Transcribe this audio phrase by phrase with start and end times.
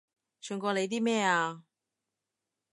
[0.41, 1.61] 串過你啲咩啊